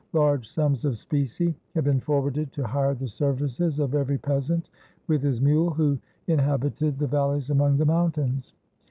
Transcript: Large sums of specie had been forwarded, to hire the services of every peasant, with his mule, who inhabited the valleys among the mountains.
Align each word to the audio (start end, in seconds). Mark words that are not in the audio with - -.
Large 0.13 0.49
sums 0.49 0.83
of 0.83 0.97
specie 0.97 1.53
had 1.75 1.83
been 1.83 1.99
forwarded, 1.99 2.51
to 2.53 2.65
hire 2.65 2.95
the 2.95 3.07
services 3.07 3.79
of 3.79 3.93
every 3.93 4.17
peasant, 4.17 4.71
with 5.05 5.21
his 5.21 5.39
mule, 5.39 5.69
who 5.69 5.99
inhabited 6.25 6.97
the 6.97 7.05
valleys 7.05 7.51
among 7.51 7.77
the 7.77 7.85
mountains. 7.85 8.55